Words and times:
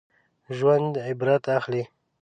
ژوندي 0.57 0.99
عبرت 1.07 1.43
اخلي 1.57 1.83